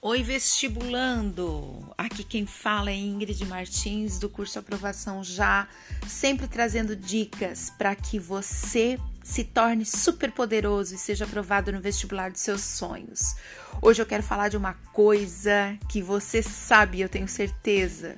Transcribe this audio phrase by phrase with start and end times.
[0.00, 1.92] Oi, vestibulando!
[1.98, 5.66] Aqui quem fala é Ingrid Martins, do curso Aprovação Já,
[6.06, 12.30] sempre trazendo dicas para que você se torne super poderoso e seja aprovado no vestibular
[12.30, 13.34] dos seus sonhos.
[13.82, 18.14] Hoje eu quero falar de uma coisa que você sabe, eu tenho certeza,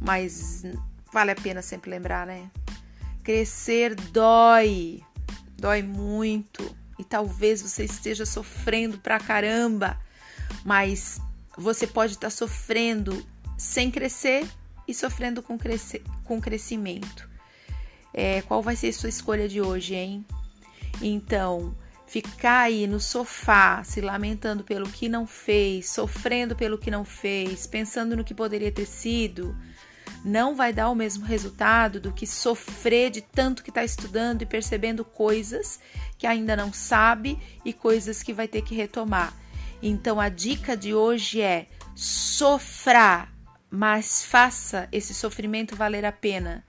[0.00, 0.64] mas
[1.12, 2.50] vale a pena sempre lembrar, né?
[3.22, 5.00] Crescer dói,
[5.56, 9.96] dói muito e talvez você esteja sofrendo pra caramba
[10.64, 11.20] mas
[11.56, 13.24] você pode estar tá sofrendo
[13.56, 14.46] sem crescer
[14.86, 17.28] e sofrendo com, crescer, com crescimento.
[18.14, 20.24] É, qual vai ser sua escolha de hoje, hein?
[21.02, 21.76] Então,
[22.06, 27.66] ficar aí no sofá se lamentando pelo que não fez, sofrendo pelo que não fez,
[27.66, 29.54] pensando no que poderia ter sido,
[30.24, 34.46] não vai dar o mesmo resultado do que sofrer de tanto que está estudando e
[34.46, 35.78] percebendo coisas
[36.16, 39.32] que ainda não sabe e coisas que vai ter que retomar.
[39.82, 43.28] Então a dica de hoje é: sofra,
[43.70, 46.64] mas faça esse sofrimento valer a pena.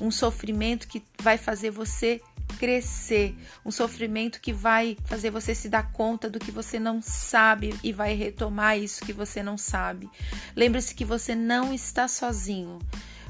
[0.00, 2.20] Um sofrimento que vai fazer você
[2.58, 7.74] crescer, um sofrimento que vai fazer você se dar conta do que você não sabe
[7.82, 10.08] e vai retomar isso que você não sabe.
[10.54, 12.78] Lembre-se que você não está sozinho.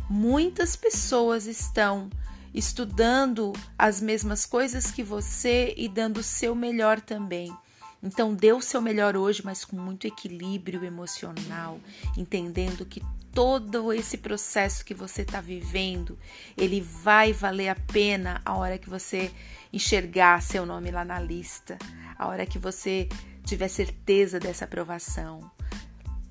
[0.09, 2.11] Muitas pessoas estão
[2.53, 7.53] estudando as mesmas coisas que você e dando o seu melhor também.
[8.05, 11.81] Então, dê o seu melhor hoje, mas com muito equilíbrio emocional,
[12.19, 13.03] entendendo que
[13.33, 16.19] todo esse processo que você está vivendo,
[16.55, 19.33] ele vai valer a pena a hora que você
[19.73, 21.79] enxergar seu nome lá na lista,
[22.17, 23.09] a hora que você
[23.45, 25.51] tiver certeza dessa aprovação.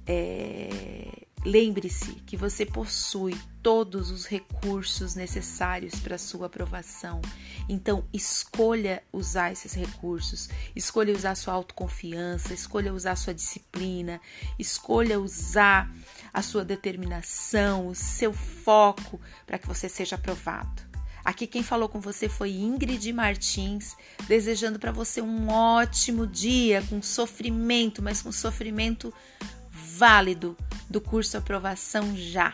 [0.05, 1.02] É,
[1.45, 7.21] Lembre-se que você possui todos os recursos necessários para sua aprovação.
[7.67, 14.21] Então, escolha usar esses recursos, escolha usar sua autoconfiança, escolha usar sua disciplina,
[14.57, 15.89] escolha usar
[16.33, 20.81] a sua determinação, o seu foco para que você seja aprovado.
[21.25, 23.95] Aqui quem falou com você foi Ingrid Martins,
[24.27, 29.13] desejando para você um ótimo dia com sofrimento, mas com sofrimento
[29.71, 30.57] válido
[30.93, 32.53] do curso Aprovação Já.